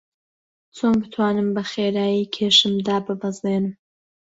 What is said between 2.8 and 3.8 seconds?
داببەزێنم؟